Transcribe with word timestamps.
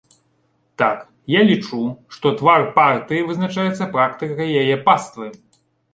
Так, 0.81 1.01
я 1.39 1.43
лічу, 1.49 1.81
што 2.17 2.31
твар 2.39 2.65
партыі 2.79 3.27
вызначаецца 3.29 3.89
практыкай 3.95 4.53
яе 4.63 4.75
паствы. 4.89 5.33